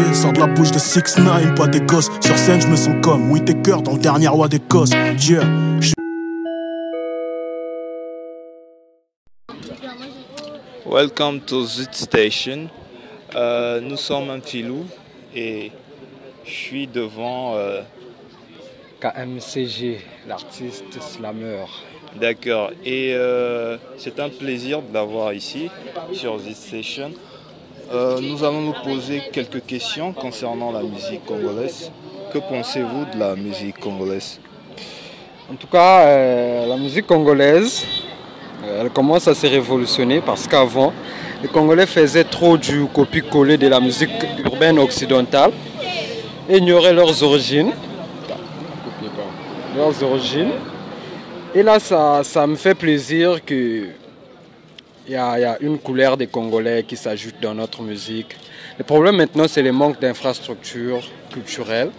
[0.00, 2.10] vérité sort de la bouche de 6 9 pas des gosses.
[2.20, 4.90] Sur scène, je me sens comme oui, tes cœurs dans le dernier roi d'Écosse.
[5.28, 5.44] Yeah.
[10.86, 12.68] Welcome to Zit Station.
[13.36, 14.84] Euh, nous sommes un filou
[15.34, 15.70] et
[16.44, 17.54] je suis devant.
[17.56, 17.82] euh,
[19.00, 19.98] KMCG,
[20.28, 21.64] l'artiste slammer.
[22.20, 22.70] D'accord.
[22.84, 25.70] Et euh, c'est un plaisir de l'avoir ici
[26.12, 27.12] sur Zit Station.
[27.92, 31.90] Euh, nous allons nous poser quelques questions concernant la musique congolaise.
[32.32, 34.38] Que pensez-vous de la musique congolaise?
[35.50, 37.84] En tout cas, euh, la musique congolaise,
[38.64, 40.92] euh, elle commence à se révolutionner parce qu'avant,
[41.42, 44.10] les Congolais faisaient trop du copie-coller de la musique
[44.44, 45.50] urbaine occidentale
[46.48, 47.72] ignoraient leurs origines.
[49.76, 50.52] Leurs origines.
[51.56, 53.86] Et là, ça, ça me fait plaisir que
[55.06, 58.36] il y, a, il y a une couleur des Congolais qui s'ajoute dans notre musique.
[58.78, 61.90] Le problème maintenant, c'est le manque d'infrastructures culturelles.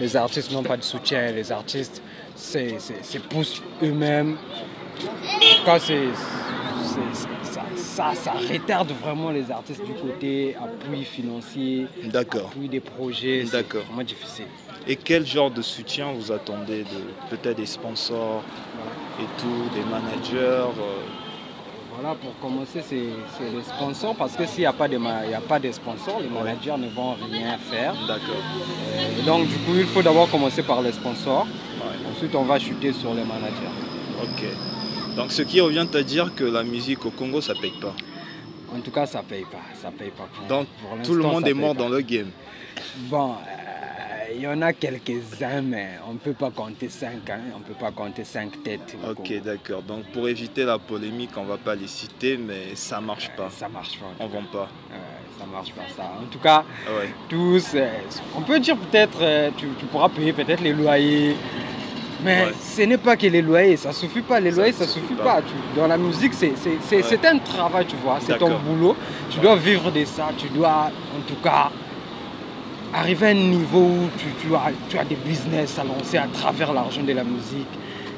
[0.00, 2.02] Les artistes n'ont pas de soutien, les artistes
[2.36, 4.36] se poussent eux-mêmes.
[4.36, 6.08] En tout cas, c'est-
[7.42, 13.44] ça, ça, ça retarde vraiment les artistes du côté appui financier, appui des projets.
[13.46, 14.46] C'est vraiment difficile.
[14.88, 18.42] Et quel genre de soutien vous attendez de peut-être des sponsors
[19.20, 20.36] et tout, des managers
[20.78, 21.02] euh,
[21.94, 25.40] Voilà, pour commencer, c'est les sponsors parce que s'il n'y a, pas de y a
[25.40, 27.94] pas de sponsors, les managers ne vont rien faire.
[28.06, 28.42] D'accord.
[29.26, 31.46] Donc, du coup, il faut d'abord commencer par les sponsors.
[32.10, 33.74] Ensuite, on va chuter sur les managers.
[34.22, 34.44] Ok.
[35.16, 37.94] Donc ce qui revient à dire que la musique au Congo ça paye pas.
[38.74, 39.58] En tout cas, ça paye pas.
[39.80, 40.28] Ça paye pas.
[40.32, 41.82] Pour- Donc pour tout le monde est mort pas.
[41.82, 42.30] dans le game.
[43.10, 43.34] Bon,
[44.34, 47.28] il y en a quelques-uns, mais on ne peut pas compter cinq.
[47.30, 47.40] Hein.
[47.54, 48.96] On ne peut pas compter cinq têtes.
[49.08, 49.82] Ok, d'accord.
[49.82, 53.48] Donc pour éviter la polémique, on va pas les citer, mais ça marche pas.
[53.50, 54.06] Ça marche pas.
[54.18, 54.68] On vend pas.
[54.92, 54.96] Euh,
[55.38, 56.12] ça marche pas ça.
[56.22, 57.10] En tout cas, Ah ouais.
[57.28, 57.88] tous, euh,
[58.36, 61.36] on peut dire peut-être, euh, tu, tu pourras payer peut-être les loyers.
[62.22, 62.52] Mais Ouais.
[62.60, 64.38] ce n'est pas que les loyers, ça suffit pas.
[64.40, 65.36] Les Ça loyers, ne ça suffit suffit pas.
[65.36, 65.42] pas.
[65.42, 67.26] Tu- dans la musique, c'est Ouais.
[67.26, 68.18] un travail, tu vois.
[68.20, 68.94] C'est ton boulot.
[69.30, 70.28] Tu dois vivre de ça.
[70.36, 71.70] Tu dois, en tout cas,
[72.94, 76.26] arriver à un niveau où tu, tu as, tu as des business à lancer à
[76.26, 77.66] travers l'argent de la musique.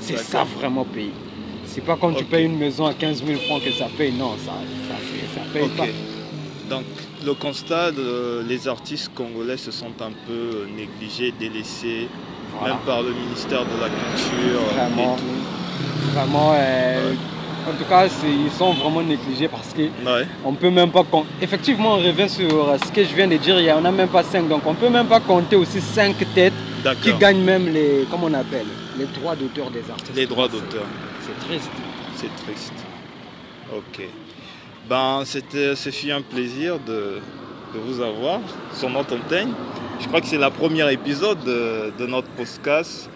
[0.00, 1.12] C'est ça vraiment payer.
[1.64, 4.12] C'est pas quand tu payes une maison à 15 000 francs que ça paye.
[4.12, 4.52] Non, ça,
[5.34, 5.84] ça, paye pas.
[6.70, 6.84] Donc
[7.24, 12.08] le constat, de- les artistes congolais se sentent un peu négligés, délaissés,
[12.58, 12.74] Voilà.
[12.74, 15.14] même par le ministère de la Culture euh, Vraiment.
[15.14, 16.14] et tout.
[16.14, 17.14] Vraiment, euh,
[17.68, 20.26] en tout cas, ils sont vraiment négligés parce que Ouais.
[20.44, 21.28] on peut même pas compter.
[21.42, 23.90] Effectivement, on revient sur euh, ce que je viens de dire, il y en a
[23.90, 26.52] même pas cinq, donc on peut même pas compter aussi cinq têtes
[27.02, 28.66] qui gagnent même les, comment on appelle,
[28.98, 30.14] les droits d'auteur des artistes.
[30.16, 30.84] Les droits d'auteur.
[31.22, 31.70] C'est triste.
[32.16, 32.72] C'est triste.
[33.76, 34.06] Ok.
[34.88, 37.20] Ben, c'était, ce fut un plaisir de,
[37.74, 38.40] de vous avoir
[38.72, 39.52] sur notre antenne.
[40.00, 43.10] Je crois que c'est le premier épisode de, de notre podcast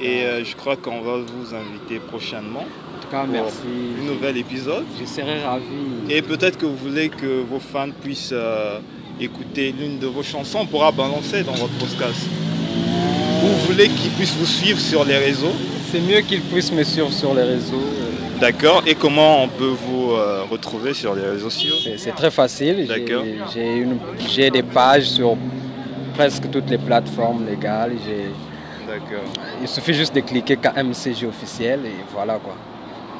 [0.00, 2.60] et euh, je crois qu'on va vous inviter prochainement
[2.96, 3.56] En tout cas, pour merci.
[4.00, 4.84] un nouvel épisode.
[5.00, 5.64] Je serais ravi.
[6.10, 8.78] Et peut-être que vous voulez que vos fans puissent euh,
[9.20, 12.26] écouter l'une de vos chansons, on pourra balancer dans votre podcast.
[13.42, 15.52] Ou vous voulez qu'ils puissent vous suivre sur les réseaux.
[15.90, 17.76] C'est mieux qu'ils puissent me suivre sur les réseaux.
[17.76, 18.82] euh, D'accord.
[18.86, 21.74] Et comment on peut vous euh, retrouver sur les réseaux sociaux?
[21.96, 22.86] C'est très facile.
[22.86, 23.24] J'ai- D'accord.
[24.28, 25.36] J'ai des pages sur
[26.14, 27.92] presque toutes les plateformes légales.
[28.06, 28.26] J'ai
[28.88, 29.30] D'accord.
[29.60, 32.56] Il suffit juste de cliquer KMCG officiel et voilà quoi.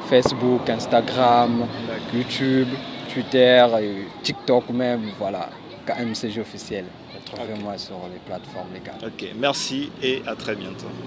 [0.09, 1.67] Facebook, Instagram,
[2.11, 2.69] YouTube,
[3.13, 5.49] Twitter, et TikTok même, voilà.
[5.85, 6.85] KMCG officiel.
[7.15, 8.95] Retrouvez-moi sur les plateformes légales.
[9.05, 10.89] Ok, merci et à très bientôt.